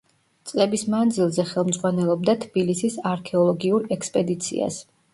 წლების 0.51 0.85
მანძილზე 0.93 1.45
ხელმძღვანელობდა 1.51 2.37
თბილისის 2.47 3.01
არქეოლოგიურ 3.13 3.89
ექსპედიციას. 3.99 4.85